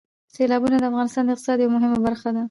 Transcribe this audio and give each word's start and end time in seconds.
سیلابونه 0.35 0.75
د 0.79 0.83
افغانستان 0.91 1.23
د 1.25 1.29
اقتصاد 1.33 1.57
یوه 1.59 1.73
مهمه 1.75 1.99
برخه 2.05 2.29
ده. 2.35 2.39